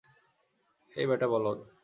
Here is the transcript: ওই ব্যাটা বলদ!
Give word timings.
ওই 0.95 1.05
ব্যাটা 1.09 1.27
বলদ! 1.33 1.59